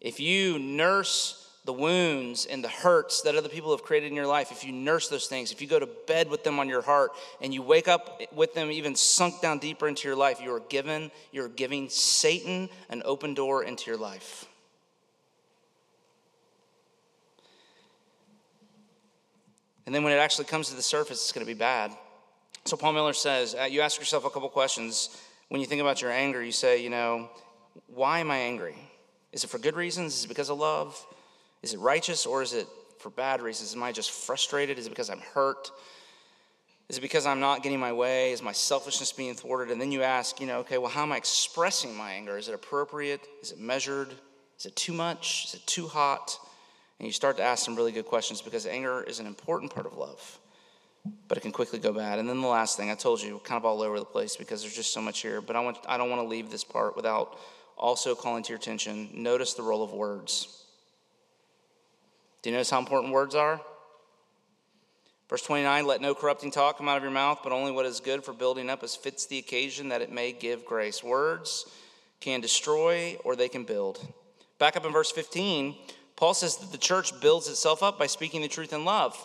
[0.00, 4.26] If you nurse the wounds and the hurts that other people have created in your
[4.26, 6.80] life, if you nurse those things, if you go to bed with them on your
[6.80, 7.10] heart
[7.42, 10.62] and you wake up with them even sunk down deeper into your life, you are
[10.68, 14.46] given, you're giving Satan an open door into your life.
[19.84, 21.92] And then when it actually comes to the surface, it's going to be bad.
[22.64, 25.20] So Paul Miller says, uh, you ask yourself a couple questions.
[25.48, 27.28] When you think about your anger, you say, you know,
[27.86, 28.76] why am I angry?
[29.32, 30.16] Is it for good reasons?
[30.16, 31.04] Is it because of love?
[31.66, 32.68] Is it righteous or is it
[33.00, 33.74] for bad reasons?
[33.74, 34.78] Am I just frustrated?
[34.78, 35.72] Is it because I'm hurt?
[36.88, 38.30] Is it because I'm not getting my way?
[38.30, 39.72] Is my selfishness being thwarted?
[39.72, 42.38] And then you ask, you know, okay, well, how am I expressing my anger?
[42.38, 43.20] Is it appropriate?
[43.42, 44.14] Is it measured?
[44.60, 45.46] Is it too much?
[45.46, 46.38] Is it too hot?
[47.00, 49.86] And you start to ask some really good questions because anger is an important part
[49.86, 50.38] of love
[51.28, 52.18] but it can quickly go bad.
[52.18, 54.62] And then the last thing I told you, kind of all over the place because
[54.62, 56.96] there's just so much here, but I want I don't want to leave this part
[56.96, 57.38] without
[57.76, 59.10] also calling to your attention.
[59.14, 60.65] Notice the role of words.
[62.46, 63.60] Do you notice how important words are?
[65.28, 67.98] Verse 29 Let no corrupting talk come out of your mouth, but only what is
[67.98, 71.02] good for building up as fits the occasion, that it may give grace.
[71.02, 71.66] Words
[72.20, 73.98] can destroy or they can build.
[74.60, 75.74] Back up in verse 15,
[76.14, 79.20] Paul says that the church builds itself up by speaking the truth in love.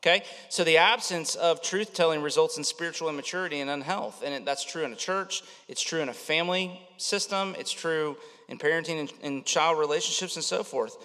[0.00, 0.22] Okay?
[0.48, 4.22] So the absence of truth telling results in spiritual immaturity and unhealth.
[4.24, 8.16] And that's true in a church, it's true in a family system, it's true
[8.48, 10.96] in parenting and, and child relationships and so forth.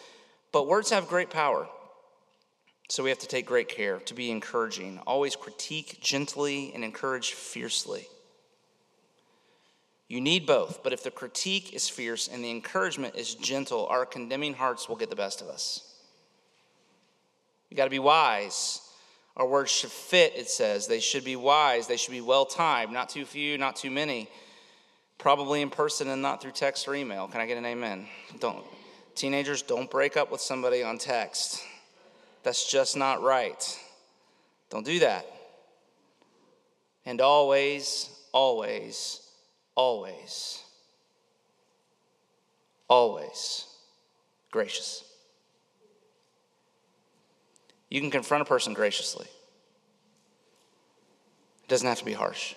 [0.52, 1.68] But words have great power.
[2.90, 5.00] So we have to take great care to be encouraging.
[5.08, 8.08] Always critique gently and encourage fiercely.
[10.08, 14.06] You need both, but if the critique is fierce and the encouragement is gentle, our
[14.06, 15.96] condemning hearts will get the best of us.
[17.70, 18.82] You got to be wise
[19.38, 20.88] our words should fit, it says.
[20.88, 21.88] They should be wise.
[21.88, 24.30] They should be well timed, not too few, not too many.
[25.18, 27.28] Probably in person and not through text or email.
[27.28, 28.08] Can I get an amen?
[28.40, 28.66] Don't.
[29.16, 31.64] Teenagers, don't break up with somebody on text.
[32.44, 33.80] That's just not right.
[34.70, 35.26] Don't do that.
[37.06, 39.22] And always, always,
[39.74, 40.62] always,
[42.90, 43.66] always
[44.52, 45.04] gracious.
[47.90, 49.28] You can confront a person graciously.
[51.64, 52.56] It doesn't have to be harsh.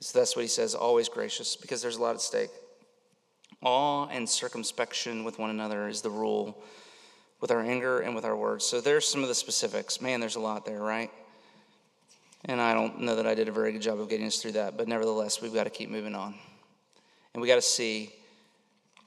[0.00, 2.50] So that's what he says, always gracious, because there's a lot at stake.
[3.62, 6.62] Awe and circumspection with one another is the rule
[7.40, 8.64] with our anger and with our words.
[8.64, 10.00] So there's some of the specifics.
[10.00, 11.10] Man, there's a lot there, right?
[12.44, 14.52] And I don't know that I did a very good job of getting us through
[14.52, 16.34] that, but nevertheless, we've got to keep moving on.
[17.34, 18.12] And we got to see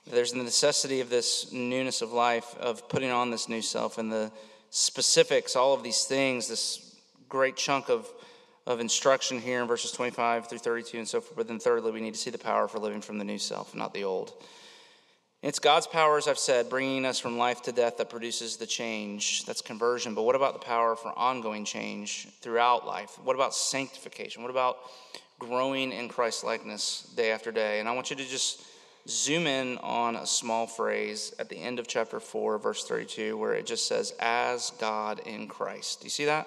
[0.09, 4.11] there's the necessity of this newness of life, of putting on this new self, and
[4.11, 4.31] the
[4.69, 6.95] specifics, all of these things, this
[7.29, 8.11] great chunk of,
[8.67, 11.36] of instruction here in verses 25 through 32 and so forth.
[11.36, 13.74] But then, thirdly, we need to see the power for living from the new self,
[13.76, 14.34] not the old.
[15.41, 18.67] It's God's power, as I've said, bringing us from life to death that produces the
[18.67, 19.43] change.
[19.45, 20.13] That's conversion.
[20.13, 23.17] But what about the power for ongoing change throughout life?
[23.24, 24.43] What about sanctification?
[24.43, 24.78] What about
[25.39, 27.80] growing in Christ likeness day after day?
[27.80, 28.63] And I want you to just
[29.08, 33.56] zoom in on a small phrase at the end of chapter 4, verse 32, where
[33.56, 36.02] it just says, as God in Christ.
[36.02, 36.45] Do you see that?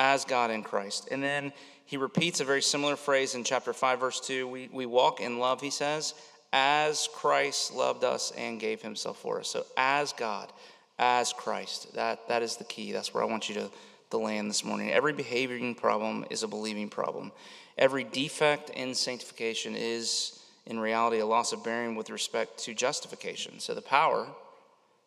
[0.00, 1.08] As God in Christ.
[1.10, 1.52] And then
[1.84, 4.46] he repeats a very similar phrase in chapter 5, verse 2.
[4.46, 6.14] We, we walk in love, he says,
[6.52, 9.48] as Christ loved us and gave himself for us.
[9.48, 10.52] So, as God,
[11.00, 11.94] as Christ.
[11.94, 12.92] That, that is the key.
[12.92, 13.70] That's where I want you to,
[14.10, 14.92] to land this morning.
[14.92, 17.32] Every behavioring problem is a believing problem.
[17.76, 23.58] Every defect in sanctification is in reality a loss of bearing with respect to justification.
[23.58, 24.28] So the power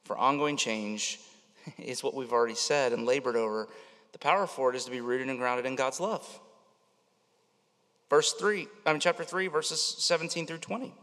[0.03, 1.21] for ongoing change
[1.77, 3.69] is what we've already said and labored over.
[4.11, 6.27] The power for it is to be rooted and grounded in God's love.
[8.09, 10.93] Verse 3, I mean, chapter 3, verses 17 through 20.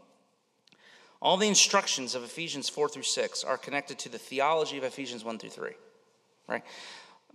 [1.20, 5.24] All the instructions of Ephesians 4 through 6 are connected to the theology of Ephesians
[5.24, 5.70] 1 through 3,
[6.46, 6.62] right?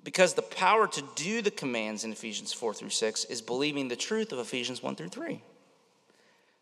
[0.03, 3.95] Because the power to do the commands in Ephesians 4 through 6 is believing the
[3.95, 5.41] truth of Ephesians 1 through 3.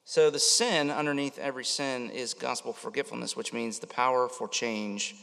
[0.05, 5.15] So the sin underneath every sin is gospel forgetfulness, which means the power for change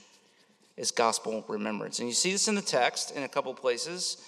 [0.79, 1.99] is gospel remembrance.
[1.99, 4.25] And you see this in the text in a couple places.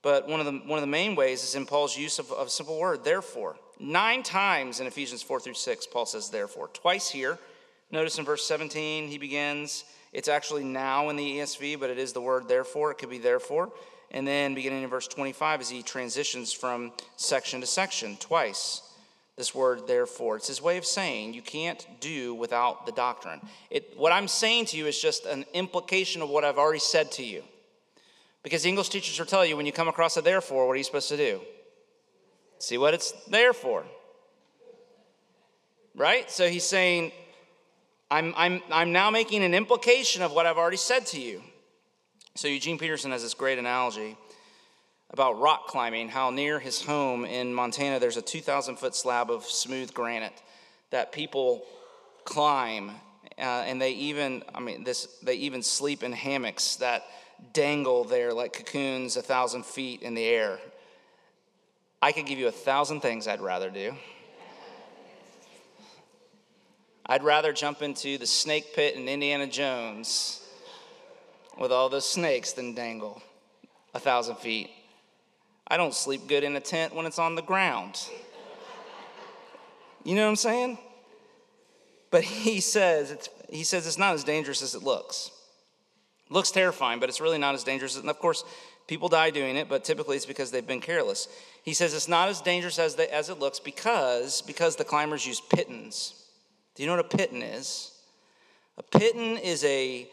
[0.00, 2.48] But one of the one of the main ways is in Paul's use of, of
[2.48, 3.56] a simple word, therefore.
[3.78, 6.68] Nine times in Ephesians 4 through 6, Paul says therefore.
[6.68, 7.38] Twice here.
[7.90, 9.84] Notice in verse 17, he begins,
[10.14, 12.90] it's actually now in the ESV, but it is the word therefore.
[12.90, 13.70] It could be therefore.
[14.10, 18.91] And then beginning in verse 25, as he transitions from section to section, twice
[19.42, 20.36] this word therefore.
[20.36, 23.40] It's his way of saying you can't do without the doctrine.
[23.70, 27.10] It, what I'm saying to you is just an implication of what I've already said
[27.12, 27.42] to you.
[28.44, 30.84] Because English teachers will tell you when you come across a therefore, what are you
[30.84, 31.40] supposed to do?
[32.60, 33.84] See what it's there for.
[35.96, 36.30] Right?
[36.30, 37.10] So he's saying,
[38.12, 41.42] I'm, I'm, I'm now making an implication of what I've already said to you.
[42.36, 44.16] So Eugene Peterson has this great analogy
[45.12, 49.44] about rock climbing, how near his home in Montana there's a 2,000 foot slab of
[49.44, 50.42] smooth granite
[50.90, 51.64] that people
[52.24, 52.90] climb,
[53.38, 57.04] uh, and they even, I mean, this, they even sleep in hammocks that
[57.52, 60.58] dangle there like cocoons a thousand feet in the air.
[62.00, 63.94] I could give you a thousand things I'd rather do.
[67.04, 70.40] I'd rather jump into the snake pit in Indiana Jones
[71.58, 73.20] with all those snakes than dangle
[73.92, 74.70] a thousand feet.
[75.66, 78.08] I don't sleep good in a tent when it's on the ground.
[80.04, 80.78] You know what I'm saying?
[82.10, 85.30] But he says it's, he says it's not as dangerous as it looks.
[86.26, 87.96] It looks terrifying, but it's really not as dangerous.
[87.96, 88.44] And of course,
[88.86, 91.28] people die doing it, but typically it's because they've been careless.
[91.62, 95.40] He says it's not as dangerous as, as it looks because, because the climbers use
[95.40, 96.26] pitons.
[96.74, 97.92] Do you know what a piton is?
[98.78, 100.08] A piton is a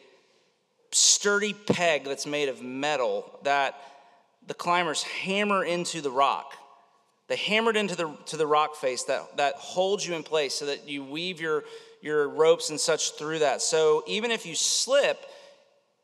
[0.91, 3.75] sturdy peg that's made of metal that
[4.49, 6.55] the climbers hammer into the rock.
[7.27, 10.65] They hammered into the, to the rock face that, that holds you in place so
[10.65, 11.65] that you weave your,
[12.01, 13.61] your ropes and such through that.
[13.61, 15.23] So even if you slip,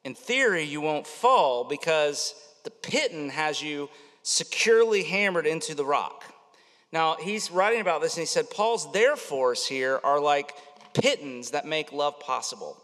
[0.03, 3.89] in theory, you won't fall because the piton has you
[4.21, 6.23] securely hammered into the rock.
[6.91, 10.53] Now, he's writing about this and he said, Paul's therefores here are like
[10.93, 12.77] pitons that make love possible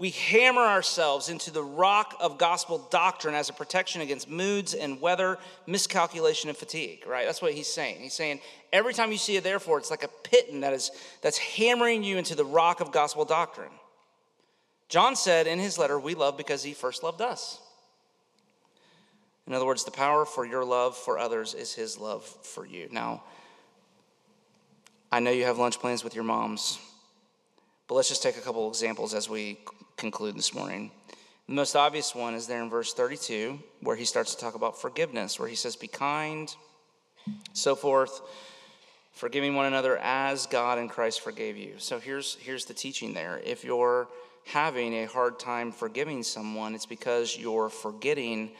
[0.00, 4.98] we hammer ourselves into the rock of gospel doctrine as a protection against moods and
[4.98, 5.36] weather,
[5.66, 7.26] miscalculation, and fatigue, right?
[7.26, 8.00] That's what he's saying.
[8.00, 8.40] He's saying
[8.72, 10.90] every time you see it, therefore, it's like a piton that is
[11.20, 13.72] that's hammering you into the rock of gospel doctrine.
[14.88, 17.60] John said in his letter, We love because he first loved us.
[19.46, 22.88] In other words, the power for your love for others is his love for you.
[22.90, 23.22] Now,
[25.12, 26.78] I know you have lunch plans with your moms,
[27.86, 29.58] but let's just take a couple examples as we
[30.00, 30.90] conclude this morning.
[31.46, 34.80] The most obvious one is there in verse 32, where he starts to talk about
[34.80, 36.52] forgiveness, where he says, Be kind,
[37.52, 38.20] so forth.
[39.12, 41.74] forgiving one another as God and Christ forgave you.
[41.76, 43.42] So here's, here's the teaching there.
[43.44, 44.08] If you're
[44.46, 48.52] having a hard time forgiving someone, it's because you're forgetting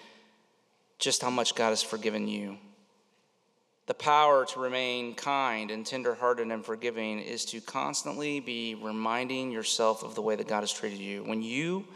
[0.99, 2.59] just how much God has forgiven you.
[3.91, 10.05] The power to remain kind and tenderhearted and forgiving is to constantly be reminding yourself
[10.05, 11.24] of the way that God has treated you.
[11.24, 11.88] When you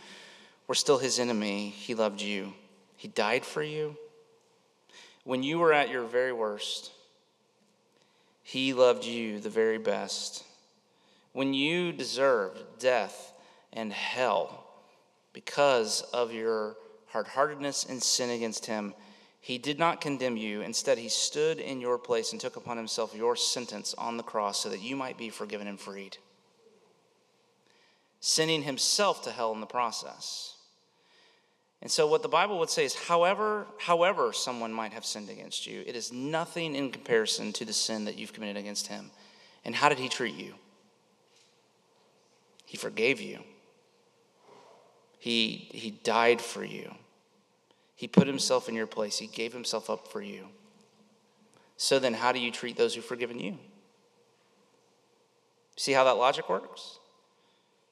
[0.66, 2.52] were still his enemy, he loved you.
[2.96, 3.96] He died for you.
[5.22, 6.90] When you were at your very worst,
[8.42, 10.42] he loved you the very best.
[11.32, 13.32] When you deserved death
[13.72, 14.66] and hell
[15.32, 16.74] because of your
[17.06, 18.94] hard heartedness and sin against him,
[19.44, 20.62] he did not condemn you.
[20.62, 24.62] Instead, he stood in your place and took upon himself your sentence on the cross
[24.62, 26.16] so that you might be forgiven and freed,
[28.20, 30.56] sending himself to hell in the process.
[31.82, 35.66] And so what the Bible would say is however however someone might have sinned against
[35.66, 39.10] you, it is nothing in comparison to the sin that you've committed against him.
[39.62, 40.54] And how did he treat you?
[42.64, 43.40] He forgave you.
[45.18, 46.94] He he died for you.
[47.94, 49.18] He put himself in your place.
[49.18, 50.48] He gave himself up for you.
[51.76, 53.58] So then how do you treat those who've forgiven you?
[55.76, 56.98] See how that logic works?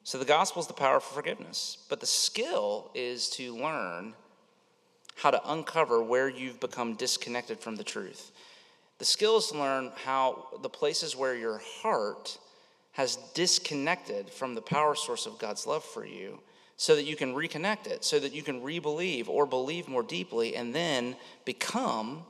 [0.03, 4.13] So the gospel is the power for forgiveness, but the skill is to learn
[5.15, 8.31] how to uncover where you've become disconnected from the truth.
[8.99, 12.37] The skill is to learn how the places where your heart
[12.93, 16.39] has disconnected from the power source of God's love for you
[16.77, 20.55] so that you can reconnect it, so that you can rebelieve or believe more deeply
[20.55, 21.15] and then
[21.45, 22.23] become,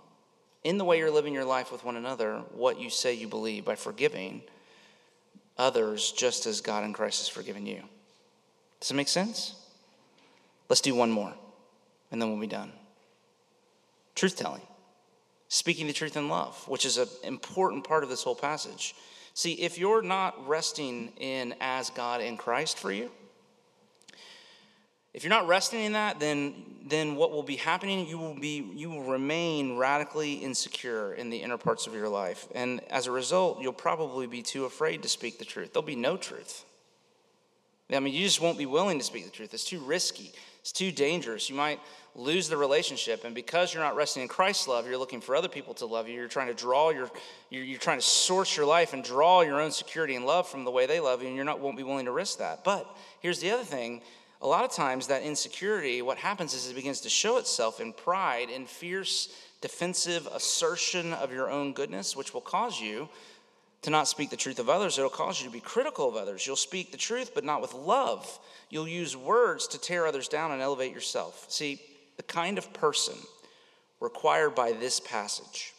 [0.63, 3.65] in the way you're living your life with one another, what you say you believe
[3.65, 4.41] by forgiving
[5.57, 7.81] others just as God in Christ has forgiven you.
[8.79, 9.55] Does it make sense?
[10.69, 11.33] Let's do one more,
[12.11, 12.71] and then we'll be done.
[14.15, 14.61] Truth telling,
[15.47, 18.95] speaking the truth in love, which is an important part of this whole passage.
[19.33, 23.09] See, if you're not resting in as God in Christ for you,
[25.13, 26.55] if you're not resting in that, then,
[26.87, 31.37] then what will be happening, you will, be, you will remain radically insecure in the
[31.37, 32.47] inner parts of your life.
[32.55, 35.73] And as a result, you'll probably be too afraid to speak the truth.
[35.73, 36.65] There'll be no truth.
[37.91, 39.53] I mean, you just won't be willing to speak the truth.
[39.53, 41.49] It's too risky, it's too dangerous.
[41.49, 41.79] You might
[42.15, 43.23] lose the relationship.
[43.23, 46.07] And because you're not resting in Christ's love, you're looking for other people to love
[46.07, 46.15] you.
[46.15, 47.11] You're trying to draw your,
[47.49, 50.63] you're, you're trying to source your life and draw your own security and love from
[50.63, 52.63] the way they love you, and you're not won't be willing to risk that.
[52.63, 52.87] But
[53.19, 54.01] here's the other thing
[54.43, 57.93] a lot of times that insecurity, what happens is it begins to show itself in
[57.93, 59.29] pride in fierce
[59.61, 63.07] defensive assertion of your own goodness, which will cause you
[63.83, 64.97] to not speak the truth of others.
[64.97, 66.45] It'll cause you to be critical of others.
[66.45, 68.37] You'll speak the truth, but not with love.
[68.69, 71.45] You'll use words to tear others down and elevate yourself.
[71.47, 71.81] See,
[72.17, 73.15] the kind of person
[74.01, 75.73] required by this passage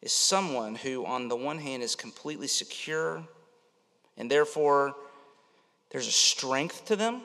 [0.00, 3.22] is someone who, on the one hand, is completely secure
[4.16, 4.94] and therefore
[5.90, 7.22] there's a strength to them,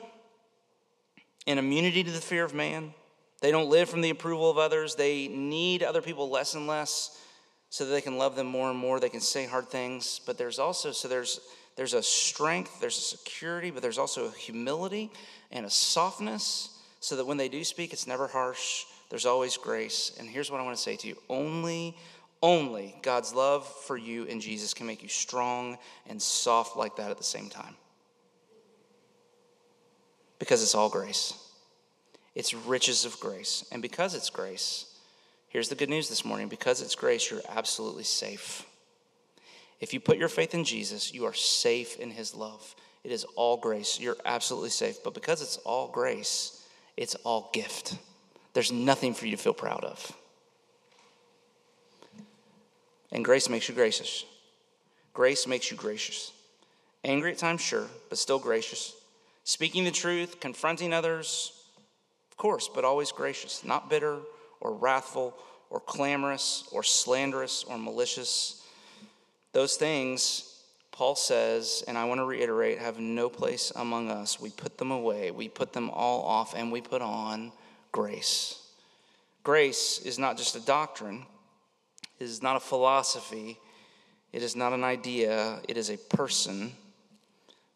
[1.46, 2.94] an immunity to the fear of man.
[3.40, 4.94] They don't live from the approval of others.
[4.94, 7.20] They need other people less and less
[7.68, 9.00] so that they can love them more and more.
[9.00, 11.40] They can say hard things, but there's also so there's
[11.76, 15.10] there's a strength, there's a security, but there's also a humility
[15.50, 18.84] and a softness so that when they do speak, it's never harsh.
[19.10, 20.12] There's always grace.
[20.18, 21.96] And here's what I want to say to you only,
[22.40, 27.10] only God's love for you in Jesus can make you strong and soft like that
[27.10, 27.74] at the same time
[30.44, 31.32] because it's all grace.
[32.34, 33.64] It's riches of grace.
[33.72, 34.94] And because it's grace,
[35.48, 38.66] here's the good news this morning because it's grace, you're absolutely safe.
[39.80, 42.76] If you put your faith in Jesus, you are safe in his love.
[43.04, 43.98] It is all grace.
[43.98, 45.02] You're absolutely safe.
[45.02, 46.62] But because it's all grace,
[46.94, 47.96] it's all gift.
[48.52, 50.12] There's nothing for you to feel proud of.
[53.10, 54.26] And grace makes you gracious.
[55.14, 56.32] Grace makes you gracious.
[57.02, 58.94] Angry at times, sure, but still gracious.
[59.44, 61.52] Speaking the truth, confronting others,
[62.30, 64.18] of course, but always gracious, not bitter
[64.60, 65.36] or wrathful
[65.68, 68.62] or clamorous or slanderous or malicious.
[69.52, 74.40] Those things, Paul says, and I want to reiterate, have no place among us.
[74.40, 77.52] We put them away, we put them all off, and we put on
[77.92, 78.62] grace.
[79.42, 81.26] Grace is not just a doctrine,
[82.18, 83.58] it is not a philosophy,
[84.32, 86.72] it is not an idea, it is a person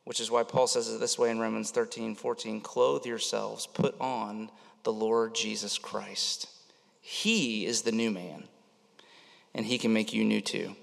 [0.09, 3.95] which is why Paul says it this way in Romans 13 14 clothe yourselves, put
[4.01, 4.51] on
[4.83, 6.49] the Lord Jesus Christ.
[7.03, 8.45] He is the new man,
[9.55, 10.75] and he can make you new too.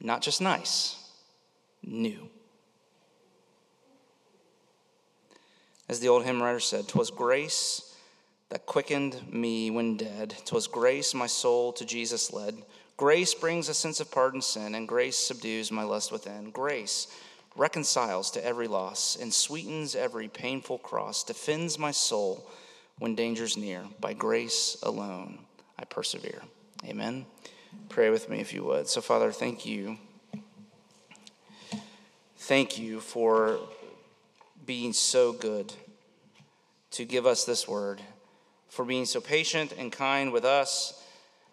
[0.00, 0.96] Not just nice,
[1.84, 2.28] new.
[5.88, 7.94] As the old hymn writer said, "'Twas grace
[8.48, 10.34] that quickened me when dead.
[10.44, 12.60] 'Twas grace my soul to Jesus led.
[12.96, 16.50] Grace brings a sense of pardon sin, and grace subdues my lust within.
[16.50, 17.06] Grace
[17.56, 22.48] reconciles to every loss and sweetens every painful cross, defends my soul
[22.98, 23.84] when danger's near.
[24.00, 25.38] By grace alone
[25.78, 26.42] I persevere.
[26.84, 27.26] Amen.
[27.88, 28.88] Pray with me if you would.
[28.88, 29.98] So, Father, thank you.
[32.36, 33.58] Thank you for
[34.66, 35.72] being so good
[36.92, 38.02] to give us this word,
[38.68, 41.01] for being so patient and kind with us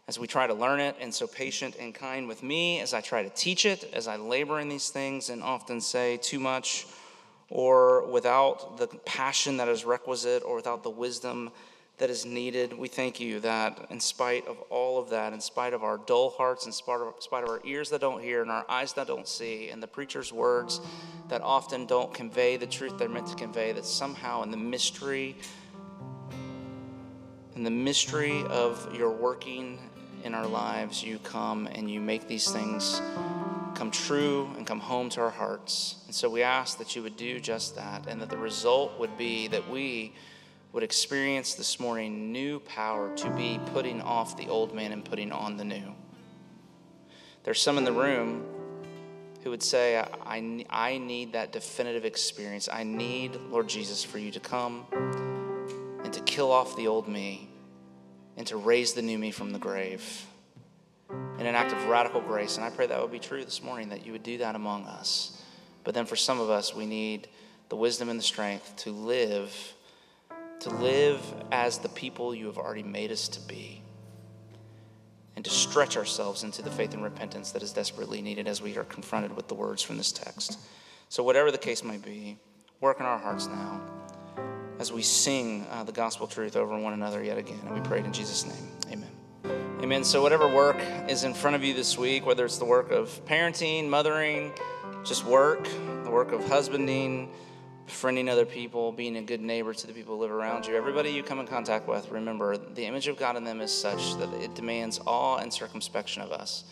[0.09, 2.99] as we try to learn it, and so patient and kind with me as I
[2.99, 6.87] try to teach it, as I labor in these things and often say too much
[7.51, 11.51] or without the passion that is requisite or without the wisdom
[11.99, 12.73] that is needed.
[12.75, 16.31] We thank you that in spite of all of that, in spite of our dull
[16.31, 18.93] hearts, in spite of, in spite of our ears that don't hear and our eyes
[18.93, 20.81] that don't see, and the preacher's words
[21.27, 25.35] that often don't convey the truth they're meant to convey, that somehow in the mystery,
[27.55, 29.77] in the mystery of your working
[30.23, 33.01] in our lives, you come and you make these things
[33.75, 35.97] come true and come home to our hearts.
[36.05, 39.17] And so we ask that you would do just that, and that the result would
[39.17, 40.13] be that we
[40.73, 45.31] would experience this morning new power to be putting off the old man and putting
[45.31, 45.95] on the new.
[47.43, 48.45] There's some in the room
[49.43, 52.67] who would say, I, I, need that definitive experience.
[52.71, 54.85] I need, Lord Jesus, for you to come
[56.03, 57.49] and to kill off the old me
[58.39, 60.25] and to raise the new me from the grave
[61.37, 62.55] in an act of radical grace.
[62.55, 64.85] And I pray that would be true this morning, that you would do that among
[64.85, 65.43] us.
[65.83, 67.27] But then for some of us, we need
[67.67, 69.73] the wisdom and the strength to live,
[70.61, 71.19] to live
[71.51, 73.81] as the people you have already made us to be,
[75.35, 78.77] and to stretch ourselves into the faith and repentance that is desperately needed as we
[78.77, 80.57] are confronted with the words from this text.
[81.09, 82.37] So, whatever the case might be,
[82.79, 83.81] work in our hearts now
[84.79, 87.59] as we sing uh, the gospel truth over one another yet again.
[87.65, 88.67] And we pray it in Jesus' name.
[88.91, 89.09] Amen.
[89.83, 90.03] Amen.
[90.03, 90.77] So, whatever work
[91.07, 94.53] is in front of you this week, whether it's the work of parenting, mothering,
[95.03, 95.67] just work,
[96.03, 97.31] the work of husbanding,
[97.85, 101.09] befriending other people, being a good neighbor to the people who live around you, everybody
[101.09, 104.31] you come in contact with, remember the image of God in them is such that
[104.35, 106.65] it demands awe and circumspection of us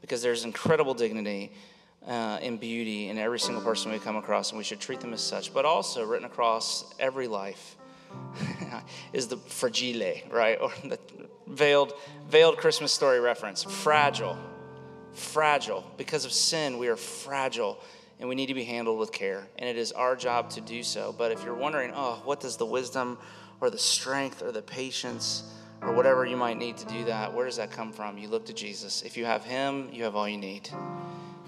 [0.00, 1.52] because there's incredible dignity
[2.06, 5.20] uh, beauty in every single person we come across, and we should treat them as
[5.20, 5.52] such.
[5.54, 7.76] But also, written across every life
[9.12, 10.58] is the fragile, right?
[10.60, 10.98] Or the
[11.46, 11.94] veiled,
[12.28, 13.62] veiled Christmas story reference.
[13.62, 14.38] Fragile.
[15.12, 15.84] Fragile.
[15.96, 17.80] Because of sin, we are fragile
[18.20, 19.46] and we need to be handled with care.
[19.58, 21.14] And it is our job to do so.
[21.16, 23.18] But if you're wondering, oh, what does the wisdom
[23.60, 25.42] or the strength or the patience
[25.82, 28.16] or whatever you might need to do that, where does that come from?
[28.16, 29.02] You look to Jesus.
[29.02, 30.70] If you have Him, you have all you need.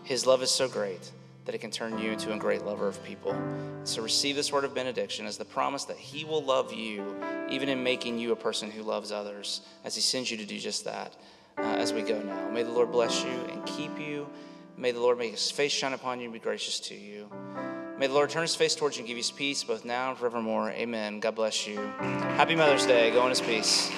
[0.06, 1.10] His love is so great
[1.46, 3.36] that it can turn you into a great lover of people.
[3.82, 7.68] So receive this word of benediction as the promise that He will love you, even
[7.68, 10.84] in making you a person who loves others, as He sends you to do just
[10.84, 11.16] that
[11.58, 12.48] uh, as we go now.
[12.50, 14.28] May the Lord bless you and keep you.
[14.76, 17.28] May the Lord make His face shine upon you and be gracious to you.
[17.98, 20.10] May the Lord turn His face towards you and give you His peace both now
[20.10, 20.70] and forevermore.
[20.70, 21.18] Amen.
[21.18, 21.78] God bless you.
[21.98, 23.10] Happy Mother's Day.
[23.10, 23.90] Go in His peace.